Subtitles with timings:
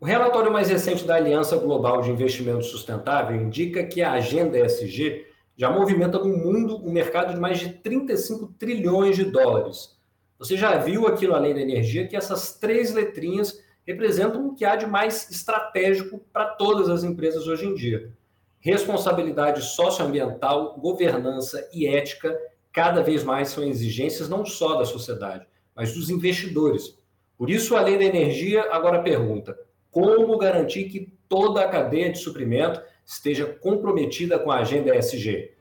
[0.00, 5.26] O relatório mais recente da Aliança Global de Investimento Sustentável indica que a agenda ESG
[5.54, 9.94] já movimenta no mundo um mercado de mais de 35 trilhões de dólares.
[10.38, 14.64] Você já viu aqui no Além da Energia que essas três letrinhas representam o que
[14.64, 18.10] há de mais estratégico para todas as empresas hoje em dia.
[18.58, 22.40] Responsabilidade socioambiental, governança e ética
[22.72, 25.46] cada vez mais são exigências não só da sociedade,
[25.76, 26.98] mas dos investidores.
[27.36, 29.58] Por isso, além da energia, agora pergunta:
[29.90, 35.52] como garantir que toda a cadeia de suprimento esteja comprometida com a agenda ESG?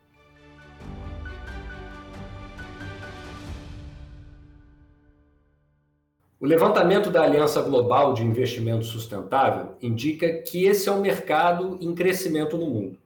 [6.39, 11.93] O levantamento da Aliança Global de Investimento Sustentável indica que esse é um mercado em
[11.93, 12.97] crescimento no mundo.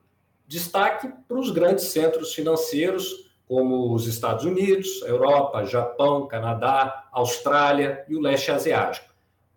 [0.46, 8.14] Destaque para os grandes centros financeiros, como os Estados Unidos, Europa, Japão, Canadá, Austrália e
[8.14, 9.13] o leste asiático.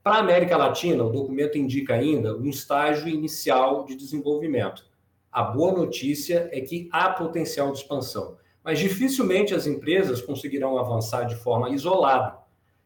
[0.07, 4.85] Para a América Latina, o documento indica ainda um estágio inicial de desenvolvimento.
[5.29, 11.25] A boa notícia é que há potencial de expansão, mas dificilmente as empresas conseguirão avançar
[11.25, 12.37] de forma isolada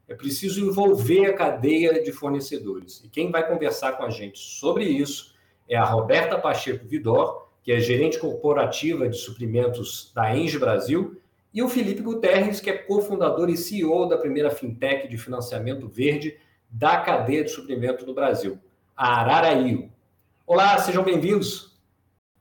[0.08, 3.04] é preciso envolver a cadeia de fornecedores.
[3.06, 5.36] E quem vai conversar com a gente sobre isso
[5.70, 11.22] é a Roberta Pacheco Vidor, que é gerente corporativa de suprimentos da Enge Brasil,
[11.54, 16.36] e o Felipe Guterres, que é cofundador e CEO da primeira fintech de financiamento verde
[16.72, 18.58] da cadeia de suprimento do Brasil,
[18.96, 19.92] a Araraio.
[20.48, 21.78] Olá, sejam bem-vindos.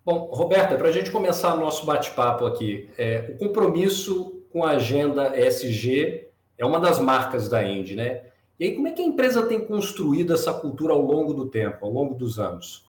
[0.05, 4.71] Bom, Roberta, para a gente começar o nosso bate-papo aqui, é, o compromisso com a
[4.71, 8.25] agenda ESG é uma das marcas da Indy, né?
[8.59, 11.85] E aí, como é que a empresa tem construído essa cultura ao longo do tempo,
[11.85, 12.89] ao longo dos anos?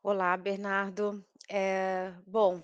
[0.00, 1.24] Olá, Bernardo.
[1.50, 2.62] É, bom,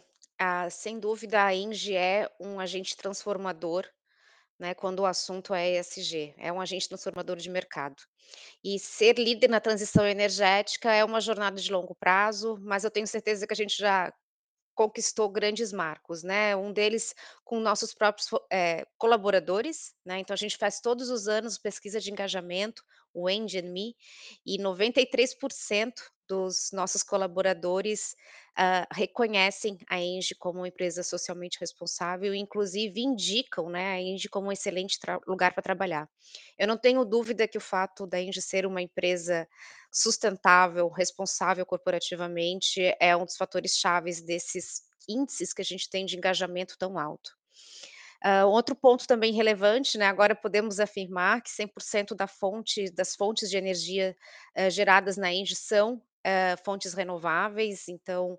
[0.71, 3.87] sem dúvida a Engie é um agente transformador,
[4.59, 8.03] né, quando o assunto é ESG, é um agente transformador de mercado.
[8.63, 13.07] E ser líder na transição energética é uma jornada de longo prazo, mas eu tenho
[13.07, 14.13] certeza que a gente já
[14.75, 20.57] conquistou grandes marcos, né, um deles com nossos próprios eh, colaboradores, né, então a gente
[20.57, 22.83] faz todos os anos pesquisa de engajamento,
[23.15, 23.95] o End and Me,
[24.47, 28.17] e 93% dos nossos colaboradores,
[28.59, 34.29] hã, reconhecem a Engie como uma empresa socialmente responsável e inclusive indicam, né, a Engie
[34.29, 36.09] como um excelente lugar para trabalhar.
[36.59, 39.47] Eu não tenho dúvida que o fato da Engie ser uma empresa
[39.93, 46.17] sustentável, responsável corporativamente, é um dos fatores chaves desses índices que a gente tem de
[46.17, 47.33] engajamento tão alto.
[48.25, 53.51] Hã, outro ponto também relevante, né, agora podemos afirmar que 100% da fonte das fontes
[53.51, 54.17] de energia,
[54.57, 58.39] hã, geradas na Engie são, hã, fontes renováveis, então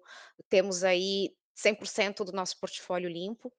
[0.50, 3.52] temos aí 100% do nosso portfólio limpo.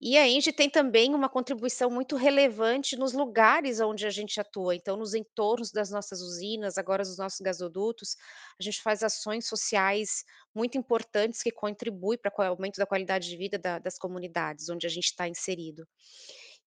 [0.00, 4.74] E a Engie tem também uma contribuição muito relevante nos lugares onde a gente atua,
[4.74, 8.16] então nos entornos das nossas usinas, agora dos nossos gasodutos,
[8.58, 10.24] a gente faz ações sociais
[10.54, 14.86] muito importantes que contribuem para o aumento da qualidade de vida da das comunidades onde
[14.86, 15.86] a gente está inserido.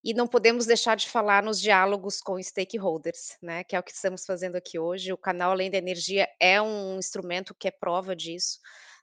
[0.04, 3.92] E não podemos deixar de falar nos diálogos com stakeholders, né, que é o que
[3.92, 8.16] estamos fazendo aqui hoje, o canal Além da Energia é um instrumento que é prova
[8.16, 8.60] disso,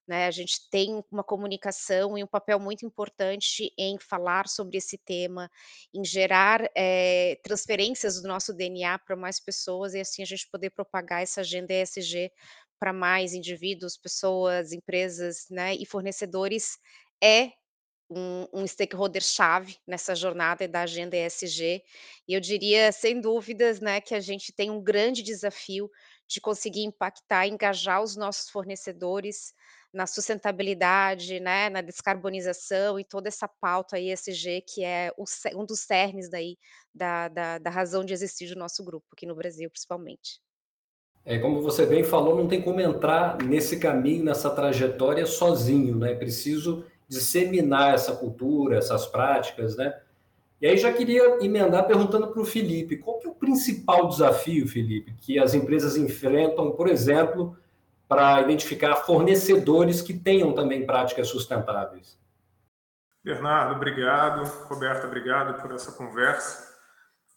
[0.06, 4.98] né, a gente tem uma comunicação e um papel muito importante em falar sobre esse
[4.98, 5.50] tema,
[5.94, 10.70] em gerar, eh, transferências do nosso DNA para mais pessoas e assim a gente poder
[10.70, 12.30] propagar essa agenda ESG
[12.78, 16.78] para mais indivíduos, pessoas, empresas, né, e fornecedores
[17.22, 17.50] é
[18.10, 21.82] um um stakeholder chave nessa jornada da agenda ESG,
[22.28, 25.90] e eu diria sem dúvidas, né, que a gente tem um grande desafio
[26.28, 29.52] de conseguir impactar engajar os nossos fornecedores
[29.94, 35.24] na sustentabilidade, né, na descarbonização e toda essa pauta ESG que é o
[35.54, 36.58] um dos cernes daí
[36.94, 40.40] da da da razão de existir do nosso grupo, aqui no Brasil principalmente.
[41.24, 46.12] É, como você bem falou, não tem como entrar nesse caminho, nessa trajetória sozinho, né?
[46.12, 49.98] É preciso disseminar essa cultura, essas práticas, né?
[50.60, 54.66] E aí já queria emendar perguntando para o Felipe, qual que é o principal desafio,
[54.66, 57.56] Felipe, que as empresas enfrentam, por exemplo,
[58.14, 62.16] para identificar fornecedores que tenham também práticas sustentáveis?
[63.24, 64.44] Bernardo, obrigado.
[64.68, 66.72] Roberta, obrigado por essa conversa.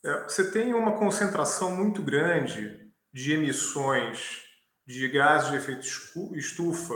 [0.05, 4.43] É, você tem uma concentração muito grande de emissões
[4.85, 5.87] de gases de efeito
[6.35, 6.93] estufa,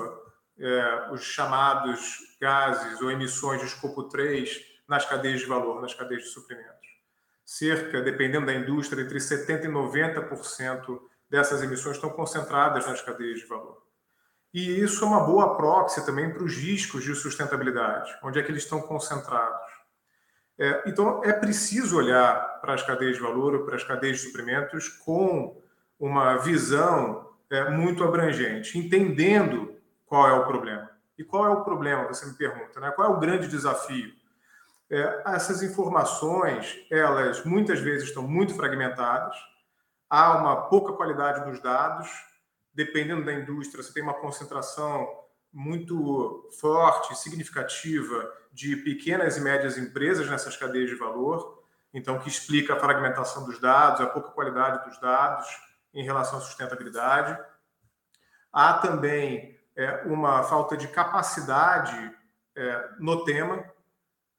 [0.59, 6.23] é, os chamados gases ou emissões de escopo 3 nas cadeias de valor, nas cadeias
[6.23, 6.87] de suprimentos.
[7.43, 13.45] Cerca, dependendo da indústria, entre 70% e 90% dessas emissões estão concentradas nas cadeias de
[13.45, 13.81] valor.
[14.53, 18.51] E isso é uma boa proxy também para os riscos de sustentabilidade, onde é que
[18.51, 19.71] eles estão concentrados.
[20.59, 24.89] É, então, é preciso olhar para as cadeias de valor, para as cadeias de suprimentos,
[24.89, 25.63] com
[25.97, 29.73] uma visão é, muito abrangente, entendendo
[30.05, 30.91] qual é o problema.
[31.17, 32.91] E qual é o problema, você me pergunta, né?
[32.91, 34.11] Qual é o grande desafio?
[34.89, 39.37] É, essas informações, elas muitas vezes estão muito fragmentadas,
[40.11, 42.09] há uma pouca qualidade dos dados,
[42.73, 45.07] dependendo da indústria, você tem uma concentração
[45.53, 51.63] muito forte, significativa de pequenas e médias empresas nessas cadeias de valor,
[51.93, 55.47] então que explica a fragmentação dos dados, a pouca qualidade dos dados
[55.93, 57.41] em relação à sustentabilidade.
[58.51, 62.13] Há também é, uma falta de capacidade
[62.55, 63.63] é, no tema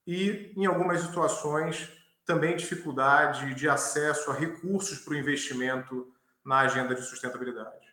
[0.06, 1.90] e, em algumas situações,
[2.24, 6.12] também dificuldade de acesso a recursos para o investimento
[6.44, 7.92] na agenda de sustentabilidade.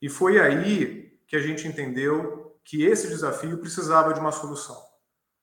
[0.00, 4.80] E foi aí que a gente entendeu que esse desafio precisava de uma solução.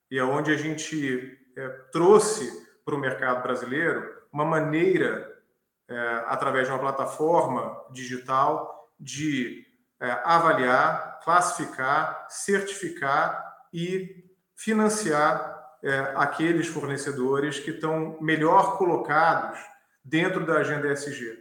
[0.09, 2.51] E é onde a gente é, trouxe
[2.85, 5.41] para o mercado brasileiro uma maneira,
[5.87, 9.65] é, através de uma plataforma digital, de
[9.99, 14.23] é, avaliar, classificar, certificar e
[14.55, 15.52] financiar
[15.83, 19.59] é, aqueles fornecedores que estão melhor colocados
[20.03, 21.37] dentro da agenda ESG,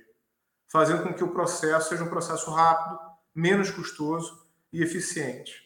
[0.66, 2.98] fazendo com que o processo seja um processo rápido,
[3.32, 5.62] menos custoso e eficiente,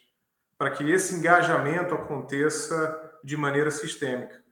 [0.58, 4.44] para que esse engajamento aconteça de maneira sistêmica.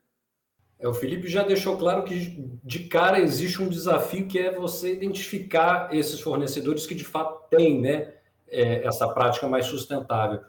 [0.79, 4.91] É, o Felipe já deixou claro que de cara existe um desafio que é você
[4.91, 8.13] identificar esses fornecedores que de fato têm né,
[8.47, 10.41] é, essa prática mais sustentável.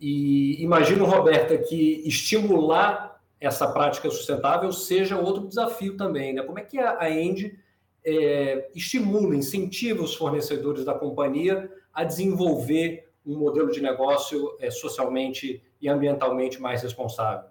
[0.00, 3.09] E imagino, Roberta, que estimular
[3.40, 6.34] essa prática sustentável seja outro desafio também.
[6.34, 6.42] Né?
[6.42, 7.58] Como é que a End
[8.04, 15.62] é, estimula, incentiva os fornecedores da companhia a desenvolver um modelo de negócio é, socialmente
[15.80, 17.49] e ambientalmente mais responsável?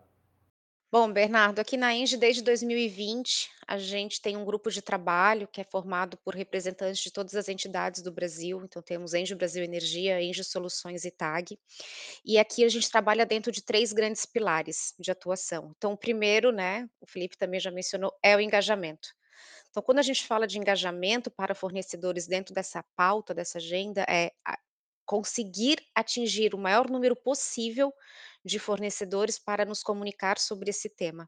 [0.92, 5.62] Bom, Bernardo, aqui na Engie, desde 2020, a gente tem um grupo de trabalho que
[5.62, 8.60] é formado por representantes de todas as entidades do Brasil.
[8.64, 11.60] Então, temos Engie Brasil Energia, Engie Soluções e TAG.
[12.26, 15.72] E aqui a gente trabalha dentro de três grandes pilares de atuação.
[15.78, 19.10] Então, o primeiro, né, o Felipe também já mencionou, é o engajamento.
[19.70, 24.32] Então, quando a gente fala de engajamento para fornecedores dentro dessa pauta, dessa agenda, é
[25.10, 27.92] conseguir atingir o maior número possível
[28.46, 31.28] de fornecedores para nos comunicar sobre esse tema.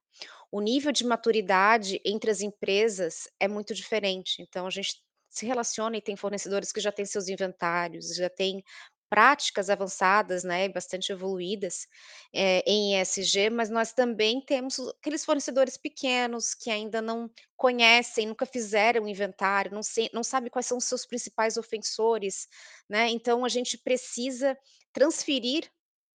[0.51, 5.97] O nível de maturidade entre as empresas é muito diferente, então a gente se relaciona
[5.97, 8.63] e tem fornecedores que já têm seus inventários, já têm
[9.11, 11.87] práticas avançadas, né, bastante evoluídas,
[12.33, 18.45] eh, em ESG, mas nós também temos aqueles fornecedores pequenos que ainda não conhecem, nunca
[18.47, 22.47] fizeram inventário, não se não sabe quais são os seus principais ofensores,
[22.89, 24.57] né, então a gente precisa
[24.93, 25.69] transferir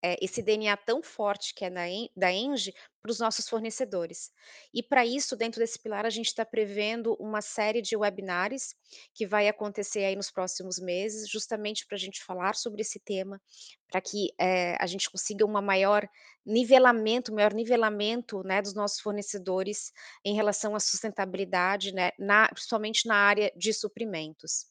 [0.07, 2.73] eh, esse DNA tão forte que é da En da Engie
[3.03, 4.31] para os nossos fornecedores.
[4.73, 8.75] E para isso, dentro desse pilar, a gente está prevendo uma série de webinars
[9.13, 13.41] que vai acontecer aí nos próximos meses, justamente para a gente falar sobre esse tema,
[13.89, 16.09] para que eh, a gente consiga uma maior
[16.45, 19.93] nivelamento, maior nivelamento, né, dos nossos fornecedores
[20.25, 24.67] em relação à sustentabilidade, né, na, principalmente na área de suprimentos.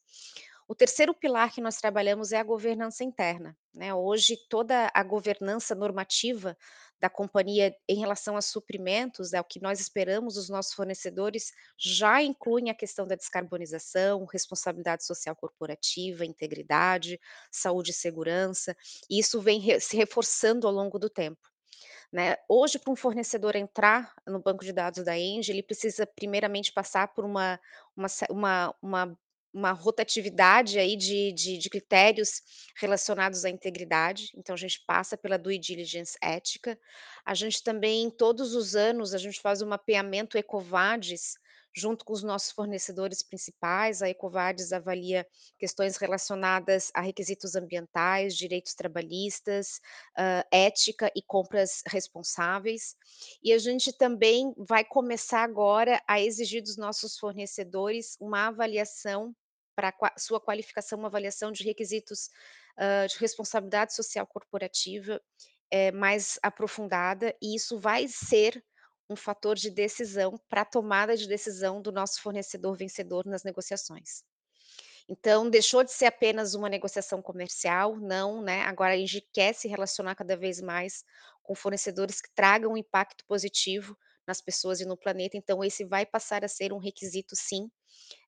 [0.68, 3.56] O terceiro pilar que nós trabalhamos é a governança interna.
[3.72, 3.94] Né?
[3.94, 6.58] Hoje, toda a governança normativa
[7.00, 12.24] da companhia em relação a suprimentos, é o que nós esperamos dos nossos fornecedores, já
[12.24, 17.20] incluem a questão da descarbonização, responsabilidade social corporativa, integridade,
[17.52, 18.76] saúde e segurança,
[19.10, 21.42] e isso vem se reforçando ao longo do tempo.
[22.12, 22.38] Né?
[22.48, 27.14] Hoje, para um fornecedor entrar no banco de dados da Engie, ele precisa primeiramente passar
[27.14, 27.60] por uma,
[27.96, 29.20] uma, uma, uma
[29.56, 32.42] uma rotatividade aí de de de critérios
[32.78, 36.78] relacionados à integridade, então a gente passa pela due diligence ética.
[37.26, 41.36] A gente também, todos os anos, a gente faz um mapeamento EcoVadis,
[41.76, 44.02] junto com os nossos fornecedores principais.
[44.02, 45.28] A EcoVadis avalia
[45.60, 49.80] questões relacionadas a requisitos ambientais, direitos trabalhistas,
[50.18, 52.96] hã, ética e compras responsáveis.
[53.44, 59.36] E a gente também vai começar agora a exigir dos nossos fornecedores uma avaliação
[59.76, 62.30] para sua qualificação, uma avaliação de requisitos,
[62.80, 65.22] hã, de responsabilidade social corporativa,
[65.72, 68.64] eh, mais aprofundada, e isso vai ser
[69.10, 74.24] um fator de decisão para a tomada de decisão do nosso fornecedor vencedor nas negociações.
[75.08, 79.68] Então, deixou de ser apenas uma negociação comercial, não, né, agora a gente quer se
[79.68, 81.04] relacionar cada vez mais
[81.44, 86.06] com fornecedores que tragam um impacto positivo nas pessoas e no planeta, então esse vai
[86.06, 87.70] passar a ser um requisito sim,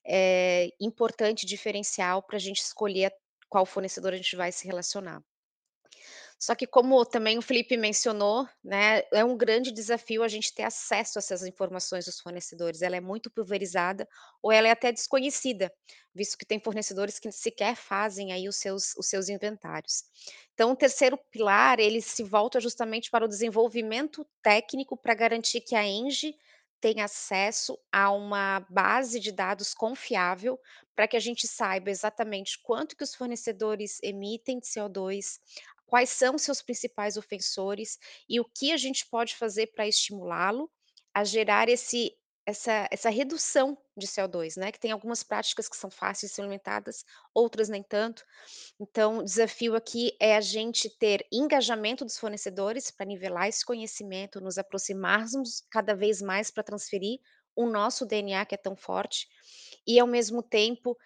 [0.08, 3.14] eh, importante, diferencial para a gente escolher
[3.50, 5.24] qual fornecedor a gente vai se relacionar.
[6.40, 10.64] Só que como também o Felipe mencionou, né, é um grande desafio a gente ter
[10.64, 14.08] acesso a essas informações dos fornecedores, ela é muito pulverizada
[14.42, 15.74] ou ela é até desconhecida,
[16.14, 20.04] visto que tem fornecedores que sequer fazem aí os seus os seus inventários.
[20.54, 25.76] Então o terceiro pilar, ele se volta justamente para o desenvolvimento técnico para garantir que
[25.76, 26.36] a Engie
[26.80, 30.60] tem acesso a uma base de dados confiável,
[30.96, 35.40] para que a gente saiba exatamente quanto que os fornecedores emitem de CO2,
[35.86, 40.70] quais são seus principais ofensores e o que a gente pode fazer para estimulá-lo
[41.14, 42.17] a gerar esse
[42.48, 46.44] essa essa redução de CO2, né, que tem algumas práticas que são fáceis de ser
[46.44, 48.26] implementadas, outras nem tanto.
[48.80, 54.42] Então o desafio aqui é a gente ter engajamento dos fornecedores para nivelar esse conhecimento,
[54.42, 57.20] nos aproximarmos cada vez mais para transferir
[57.56, 59.28] o nosso DNA que é tão forte,
[59.88, 60.98] e ao mesmo tempo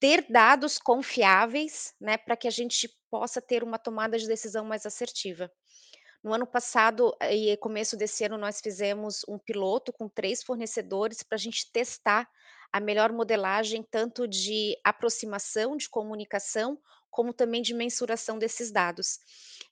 [0.00, 4.86] ter dados confiáveis, né, para que a gente possa ter uma tomada de decisão mais
[4.86, 5.50] assertiva.
[6.24, 11.36] No ano passado e começo desse ano nós fizemos um piloto com 3 fornecedores para
[11.36, 12.26] a gente testar
[12.72, 16.78] a melhor modelagem tanto de aproximação, de comunicação,
[17.10, 19.18] como também de mensuração desses dados.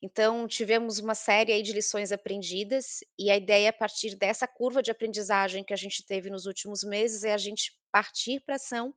[0.02, 4.90] Então tivemos uma série de lições aprendidas, e a ideia a partir dessa curva de
[4.90, 8.94] aprendizagem que a gente teve nos últimos meses, é a gente partir pra ação,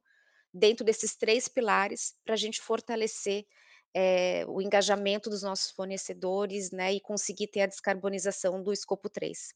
[0.54, 3.46] dentro desses 3 pilares, para a gente fortalecer,
[3.96, 9.54] eh, o engajamento dos nossos fornecedores, né, e conseguir ter a descarbonização do escopo 3.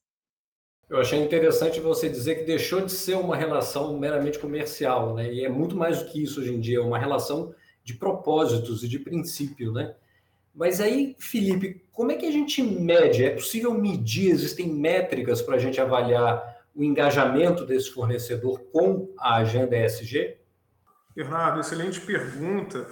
[0.89, 5.43] Eu achei interessante você dizer que deixou de ser uma relação meramente comercial, né, e
[5.43, 7.53] é muito mais do que isso hoje em dia, é uma relação
[7.83, 9.93] de propósitos e de princípio, né.
[10.55, 13.25] Mas aí, Felipe, como é que a gente mede?
[13.25, 19.35] É possível medir, existem métricas para a gente avaliar o engajamento desse fornecedor com a
[19.35, 20.37] agenda ESG?
[21.13, 22.87] Bernardo, excelente pergunta.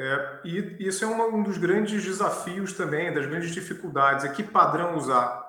[0.00, 4.44] É, e isso é uma, um dos grandes desafios também, das grandes dificuldades, é que
[4.44, 5.44] padrão usar.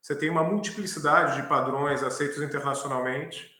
[0.00, 3.50] Você tem uma multiplicidade de padrões aceitos internacionalmente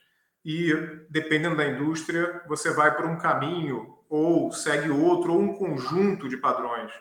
[0.45, 0.73] e,
[1.09, 6.37] dependendo da indústria, você vai por um caminho ou segue outro, ou um conjunto de
[6.37, 6.93] padrões.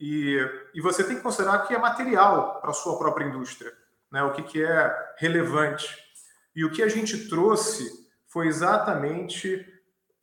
[0.00, 0.38] E,
[0.74, 3.70] e você tem que considerar que é material para a sua própria indústria,
[4.10, 4.22] né?
[4.22, 5.94] o que, que é relevante.
[6.56, 9.66] E o que a gente trouxe foi exatamente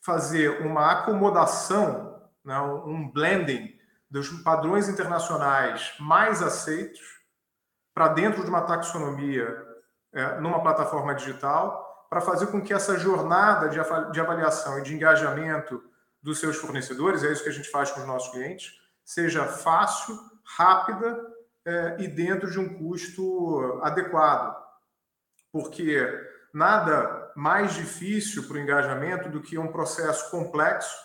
[0.04, 2.15] fazer uma acomodação,
[2.46, 2.60] né?
[2.60, 3.78] um blending
[4.10, 7.02] dos padrões internacionais mais aceitos
[7.94, 9.66] para dentro de uma taxonomia
[10.14, 15.84] é, numa plataforma digital, para fazer com que essa jornada de avaliação e de engajamento
[16.22, 18.74] dos seus fornecedores, é isso que a gente faz com os nossos clientes,
[19.04, 21.20] seja fácil, rápida
[21.66, 24.56] é, e dentro de um custo adequado.
[25.52, 26.08] Porque
[26.54, 30.96] nada mais difícil para o engajamento do que um processo complexo,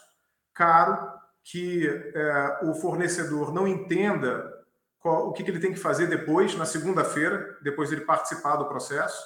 [0.55, 4.53] caro, que é, o fornecedor não entenda
[4.99, 8.57] qual, o que, que, ele tem que fazer depois, na segunda-feira, depois de ele participar
[8.57, 9.25] do processo,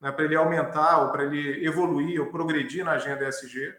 [0.00, 3.74] né, para ele aumentar ou para ele evoluir ou progredir na agenda ESG.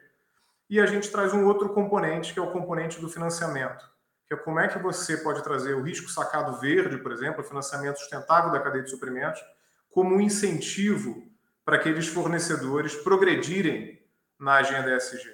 [0.70, 3.86] E a gente traz um outro componente, que é o componente do financiamento
[4.28, 7.48] que é como é que você pode trazer o risco sacado verde, por exemplo, o
[7.48, 9.42] financiamento sustentável da cadeia de suprimentos,
[9.90, 11.24] como um incentivo
[11.64, 14.06] para aqueles fornecedores progredirem
[14.38, 15.34] na agenda ESG.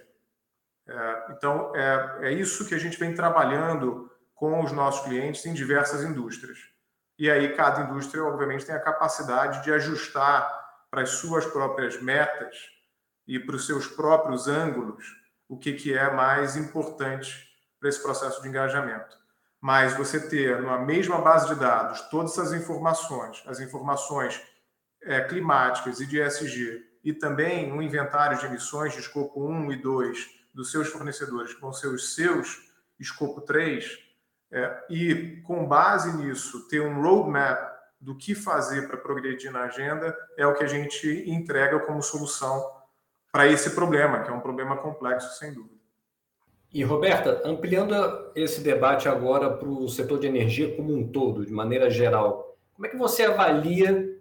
[0.88, 5.54] É, então, é, é isso que a gente vem trabalhando com os nossos clientes em
[5.54, 6.58] diversas indústrias.
[7.18, 12.56] E aí, cada indústria, obviamente, tem a capacidade de ajustar para as suas próprias metas
[13.28, 15.06] e para os seus próprios ângulos
[15.48, 17.48] o que, que é mais importante
[17.80, 19.18] para esse processo de engajamento.
[19.62, 24.42] Mas você ter numa mesma base de dados todas essas informações, as informações
[25.02, 29.82] é, climáticas e de ESG, e também um inventário de emissões de escopo 1 e
[29.82, 34.00] 2 dos seus fornecedores, vão ser os seus escopo 3,
[34.51, 40.15] é, e com base nisso ter um roadmap do que fazer para progredir na agenda,
[40.38, 42.63] é o que a gente entrega como solução
[43.31, 45.81] para esse problema, que é um problema complexo, sem dúvida.
[46.72, 47.93] E, Roberta, ampliando
[48.36, 52.88] esse debate agora para o setor de energia como um todo, de maneira geral, como
[52.88, 54.19] é que você avalia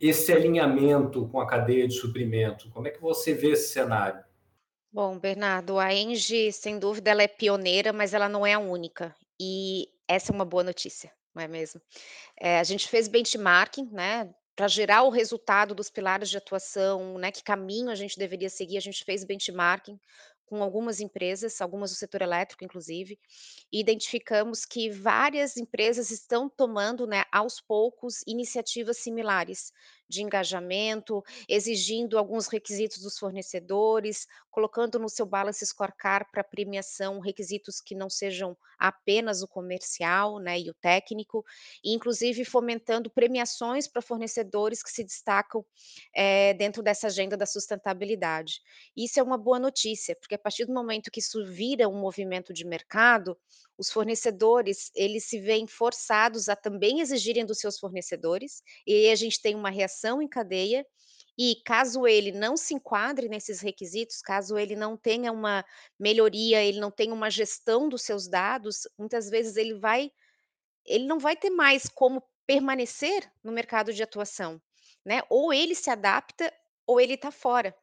[0.00, 2.70] esse alinhamento com a cadeia de suprimento?
[2.70, 4.24] Como é que você vê esse cenário?
[4.92, 9.14] Bom, Bernardo, a Engie, sem dúvida, ela é pioneira, mas ela não é a única.
[9.40, 11.80] E essa é uma boa notícia, não é mesmo?
[12.40, 17.32] Eh, a gente fez benchmarking, né, para gerar o resultado dos pilares de atuação, né,
[17.32, 19.98] que caminho a gente deveria seguir, a gente fez benchmarking
[20.46, 23.18] com algumas empresas, algumas do setor elétrico, inclusive,
[23.72, 29.72] e identificamos que várias empresas estão tomando, né, aos poucos, iniciativas similares,
[30.10, 37.80] de engajamento, exigindo alguns requisitos dos fornecedores, colocando no seu balance scorecard para premiação requisitos
[37.80, 41.44] que não sejam apenas o comercial, né, e o técnico,
[41.84, 45.64] e inclusive fomentando premiações para fornecedores que se destacam
[46.14, 48.60] é, dentro dessa agenda da sustentabilidade.
[48.96, 52.52] Isso é uma boa notícia, porque a partir do momento que isso vira um movimento
[52.52, 53.38] de mercado,
[53.80, 59.16] os fornecedores eles se veem forçados a também exigirem dos seus fornecedores, e aí a
[59.16, 60.86] gente tem uma reação em cadeia,
[61.38, 65.64] e caso ele não se enquadre nesses requisitos, caso ele não tenha uma
[65.98, 70.10] melhoria, ele não tenha uma gestão dos seus dados, muitas vezes ele vai
[70.84, 74.60] ele não vai ter mais como permanecer no mercado de atuação,
[75.06, 76.52] né, ou ele se adapta
[76.86, 77.74] ou ele está fora.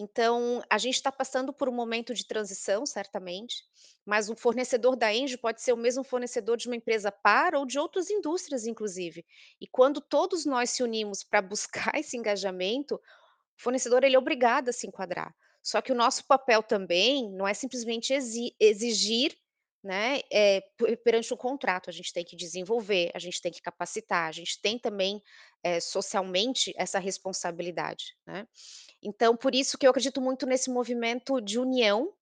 [0.00, 3.64] Então, a gente está passando por um momento de transição, certamente,
[4.06, 7.66] mas o fornecedor da Engie pode ser o mesmo fornecedor de uma empresa par ou
[7.66, 9.26] de outras indústrias, inclusive.
[9.60, 13.00] E quando todos nós se unimos para buscar esse engajamento, o
[13.60, 15.34] fornecedor ele é obrigado a se enquadrar.
[15.60, 19.36] Só que o nosso papel também não é simplesmente exi exigir
[19.82, 20.62] né, eh,
[21.04, 24.60] perante o contrato, a gente tem que desenvolver, a gente tem que capacitar, a gente
[24.60, 25.22] tem também,
[25.62, 28.46] eh, socialmente essa responsabilidade, né.
[29.02, 32.12] Então por isso que eu acredito muito nesse movimento de união,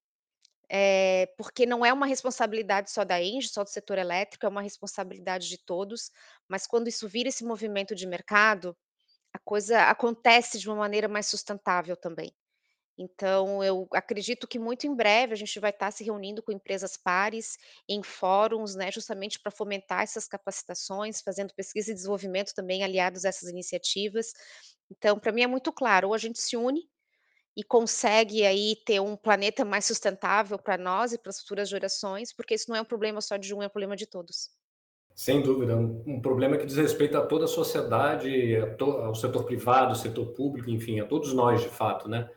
[0.70, 4.62] eh, porque não é uma responsabilidade só da Engie, só do setor elétrico, é uma
[4.62, 6.10] responsabilidade de todos,
[6.48, 8.76] mas quando isso vira esse movimento de mercado,
[9.34, 12.32] a coisa acontece de uma maneira mais sustentável também.
[12.98, 16.96] Então eu acredito que muito em breve a gente vai estar se reunindo com empresas
[16.96, 23.24] pares, em fóruns, né, justamente para fomentar essas capacitações, fazendo pesquisa e desenvolvimento também aliados
[23.24, 24.32] a essas iniciativas.
[24.90, 26.88] Então para mim é muito claro, ou a gente se une,
[27.56, 32.32] e consegue aí ter um planeta mais sustentável para nós e para as futuras gerações,
[32.32, 34.50] porque isso não é um problema só de um, é um problema de todos.
[35.14, 38.28] Sem dúvida, um, um problema que diz respeito a toda a sociedade,
[38.78, 42.28] ao setor privado, ao setor público, enfim, a todos nós de fato, né?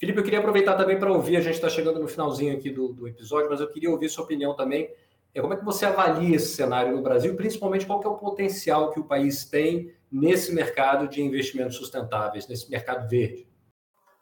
[0.00, 2.88] Felipe, eu queria aproveitar também para ouvir, a gente está chegando no finalzinho aqui do,
[2.88, 4.90] do, episódio, mas eu queria ouvir sua opinião também.
[5.34, 8.90] É, como é que você avalia esse cenário no Brasil, principalmente qual é o potencial
[8.92, 13.46] que o país tem nesse mercado de investimentos sustentáveis, nesse mercado verde?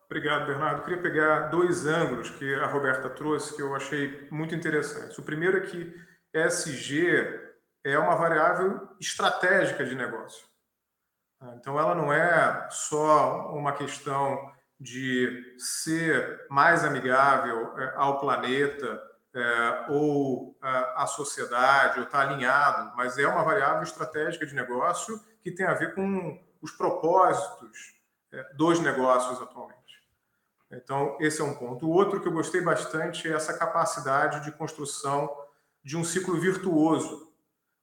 [0.07, 0.81] Obrigado, Bernardo.
[0.81, 5.17] Eu queria pegar dois ângulos que a Roberta trouxe que eu achei muito interessantes.
[5.17, 5.95] O primeiro é que
[6.35, 7.07] ESG
[7.85, 10.45] é uma variável estratégica de negócio.
[11.55, 19.03] Então, ela não é só uma questão de ser mais amigável é, ao planeta
[19.35, 25.21] é, ou à sociedade, ou estar tá alinhado, mas é uma variável estratégica de negócio
[25.43, 27.95] que tem a ver com os propósitos
[28.33, 29.79] é, dos negócios atualmente.
[30.71, 31.87] Então, esse é um ponto.
[31.87, 35.35] O outro que eu gostei bastante é essa capacidade de construção
[35.83, 37.33] de um ciclo virtuoso,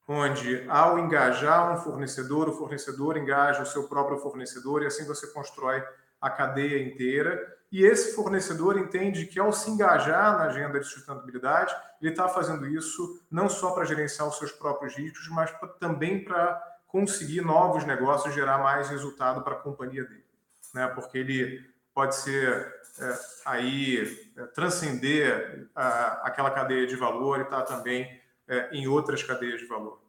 [0.08, 5.28] onde, ao engajar um fornecedor, o fornecedor engaja o seu próprio fornecedor e assim você
[5.28, 5.84] constrói
[6.26, 7.56] a cadeia inteira.
[7.72, 12.66] E esse fornecedor entende que, ao se engajar na agenda de sustentabilidade, ele está fazendo
[12.68, 17.86] isso não só para gerenciar os seus próprios riscos, mas pra, também para conseguir novos
[17.86, 20.26] negócios, gerar mais resultado para a companhia dele.
[20.74, 20.88] Né?
[20.88, 27.62] Porque ele pode ser é, aí é, transcender a, aquela cadeia de valor e estar
[27.62, 28.10] tá também
[28.48, 30.02] é, em outras cadeias de valor.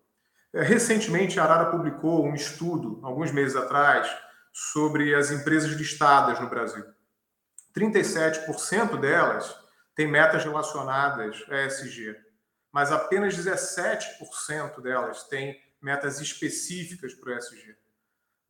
[0.55, 4.09] É, recentemente, a Arara publicou um estudo, alguns meses atrás,
[4.59, 6.83] sobre as empresas listadas no Brasil.
[7.77, 9.55] 37% delas
[9.95, 12.16] têm metas relacionadas a ESG,
[12.73, 17.77] mas apenas 17% delas têm metas específicas para o ESG.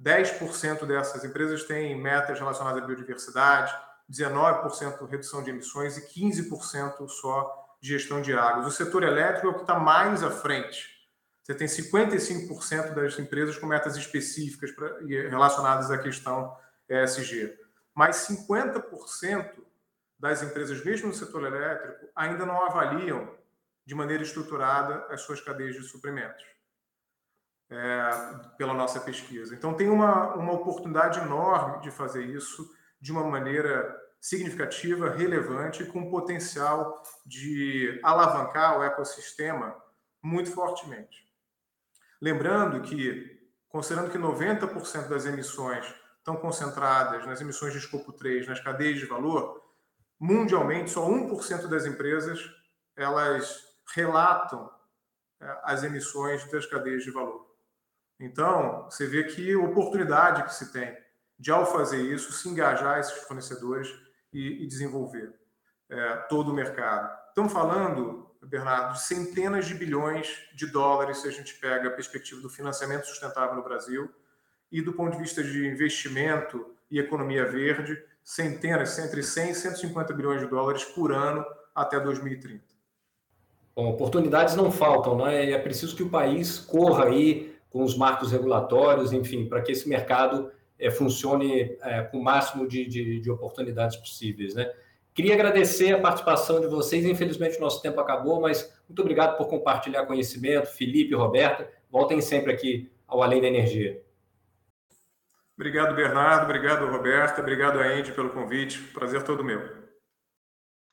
[0.01, 3.77] 10% dessas empresas têm metas relacionadas à biodiversidade,
[4.09, 8.67] 19% redução de emissões e 15% só gestão de águas.
[8.67, 10.96] O setor elétrico é o que está mais à frente
[11.47, 16.53] você tem 55% das empresas com metas específicas pra, relacionadas à questão
[16.89, 17.57] ESG.
[17.95, 19.53] Mas 50%
[20.19, 23.33] das empresas, mesmo no setor elétrico, ainda não avaliam
[23.85, 26.45] de maneira estruturada as suas cadeias de suprimentos,
[27.71, 28.11] é,
[28.59, 29.55] pela nossa pesquisa.
[29.55, 32.69] Então, tem uma, uma oportunidade enorme de fazer isso
[33.01, 39.81] de uma maneira significativa, relevante, com potencial de alavancar o ecossistema
[40.21, 41.26] muito fortemente.
[42.21, 45.87] Lembrando que, considerando que 90% das emissões
[46.19, 49.63] estão concentradas nas emissões de escopo 3, nas cadeias de valor,
[50.19, 52.41] mundialmente só 1% das empresas
[52.97, 53.63] elas
[53.95, 54.71] relatam
[55.41, 57.47] é, as emissões das cadeias de valor.
[58.19, 60.97] Então, você vê que oportunidade que se tem
[61.39, 63.89] de, ao fazer isso, se engajar esses fornecedores
[64.33, 65.39] e, e desenvolver
[65.91, 67.15] é, todo o mercado.
[67.29, 72.51] Estamos falando Bernardo, centenas de bilhões de dólares se a gente pega a perspectiva do
[72.51, 74.11] financiamento sustentável no Brasil.
[74.71, 80.13] e do ponto de vista de investimento e economia verde, centenas, entre 100 e 150
[80.13, 82.65] bilhões de dólares por ano até 2030.
[83.77, 85.51] Bom, oportunidades não faltam, né?
[85.53, 89.89] É preciso que o país corra aí com os marcos regulatórios, enfim, para que esse
[89.89, 94.73] mercado é, funcione é, com o máximo de, de, de, oportunidades possíveis, né?
[95.17, 97.07] Queria agradecer a participação de vocês.
[97.07, 100.67] Infelizmente, o nosso tempo acabou, mas muito obrigado por compartilhar conhecimento.
[100.67, 104.05] Felipe, Roberta, voltem sempre aqui ao Além da Energia.
[105.57, 106.45] Obrigado, Bernardo.
[106.45, 107.41] Obrigado, Roberta.
[107.41, 108.79] Obrigado a Andy pelo convite.
[108.93, 109.87] Prazer todo meu.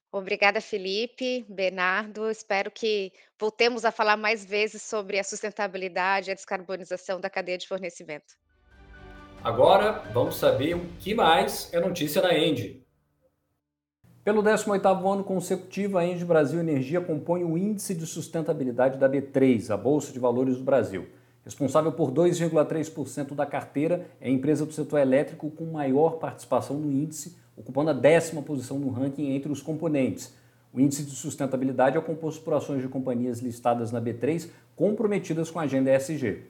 [0.09, 2.29] Obrigada, Felipe, Bernardo.
[2.29, 7.57] Espero que voltemos a falar mais vezes sobre a sustentabilidade e a descarbonização da cadeia
[7.57, 8.35] de fornecimento.
[9.43, 12.82] Agora, vamos saber o que mais é notícia da Engie.
[14.23, 19.69] Pelo 18º ano consecutivo, a Engie Brasil Energia compõe o Índice de Sustentabilidade da B3,
[19.69, 21.07] a Bolsa de Valores do Brasil.
[21.43, 26.89] Responsável por 2,3% da carteira, é a empresa do setor elétrico com maior participação no
[26.89, 30.33] índice, ocupando a décima posição no ranking entre os componentes.
[30.71, 35.59] O índice de sustentabilidade é composto por ações de companhias listadas na B3 comprometidas com
[35.59, 36.43] a agenda ESG.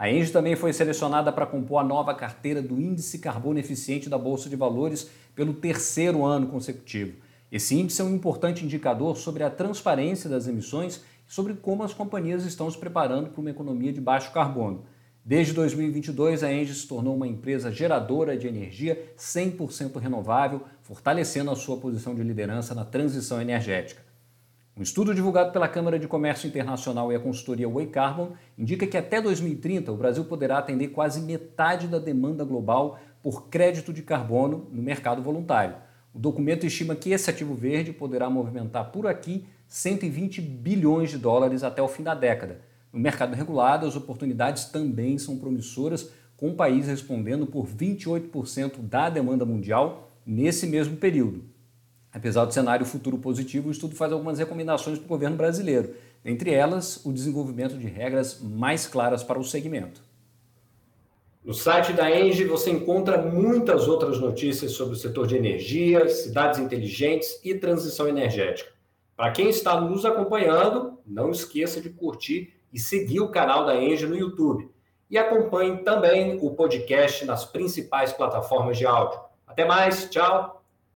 [0.00, 4.16] A Engie também foi selecionada para compor a nova carteira do Índice Carbono Eficiente da
[4.16, 7.18] Bolsa de Valores pelo terceiro ano consecutivo.
[7.52, 11.92] Esse índice é um importante indicador sobre a transparência das emissões e sobre como as
[11.92, 14.86] companhias estão se preparando para uma economia de baixo carbono.
[15.22, 21.56] Desde 2022, a Engie se tornou uma empresa geradora de energia 100% renovável, fortalecendo a
[21.56, 24.09] sua posição de liderança na transição energética.
[24.80, 28.96] Um estudo divulgado pela Câmara de Comércio Internacional e a consultoria Way Carbon indica que
[28.96, 34.70] até 2030 o Brasil poderá atender quase metade da demanda global por crédito de carbono
[34.72, 35.76] no mercado voluntário.
[36.14, 41.62] O documento estima que esse ativo verde poderá movimentar por aqui 120 bilhões de dólares
[41.62, 42.62] até o fim da década.
[42.90, 49.10] No mercado regulado, as oportunidades também são promissoras, com o país respondendo por 28% da
[49.10, 51.44] demanda mundial nesse mesmo período.
[52.12, 55.94] Apesar do cenário futuro positivo, o estudo faz algumas recomendações para o governo brasileiro,
[56.24, 60.02] entre elas o desenvolvimento de regras mais claras para o segmento.
[61.42, 66.58] No site da Engie você encontra muitas outras notícias sobre o setor de energia, cidades
[66.58, 68.70] inteligentes e transição energética.
[69.16, 74.06] Para quem está nos acompanhando, não esqueça de curtir e seguir o canal da Engie
[74.06, 74.68] no YouTube.
[75.08, 79.20] E acompanhe também o podcast nas principais plataformas de áudio.
[79.46, 80.59] Até mais, tchau!